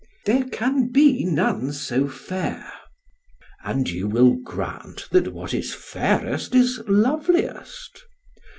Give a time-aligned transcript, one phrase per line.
[0.25, 2.73] "There can be none so fair.
[3.63, 8.03] "And you will grant that what is fairest is loveliest?